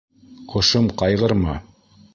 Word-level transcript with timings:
Ҡошом 0.53 0.89
ҡайғырма 1.03 1.59